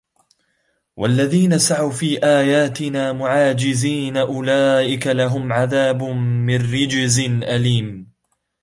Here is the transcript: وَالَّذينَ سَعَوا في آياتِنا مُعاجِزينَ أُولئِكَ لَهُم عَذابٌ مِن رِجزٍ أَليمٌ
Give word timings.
وَالَّذينَ 0.97 1.57
سَعَوا 1.59 1.89
في 1.91 2.23
آياتِنا 2.25 3.13
مُعاجِزينَ 3.13 4.17
أُولئِكَ 4.17 5.07
لَهُم 5.07 5.53
عَذابٌ 5.53 6.03
مِن 6.43 6.57
رِجزٍ 6.73 7.19
أَليمٌ 7.43 8.11